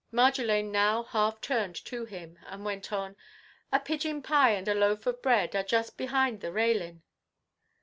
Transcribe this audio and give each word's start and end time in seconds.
Marjolaine 0.11 0.71
now 0.71 1.03
half 1.03 1.39
turned 1.41 1.75
to 1.75 2.05
him, 2.05 2.39
and 2.47 2.65
went 2.65 2.91
on:— 2.91 3.15
"A 3.71 3.79
pigeon 3.79 4.23
pie 4.23 4.49
and 4.49 4.67
a 4.67 4.73
loaf 4.73 5.05
of 5.05 5.21
bread 5.21 5.55
Are 5.55 5.61
just 5.61 5.95
behind 5.95 6.41
the 6.41 6.51
railin'!" 6.51 7.03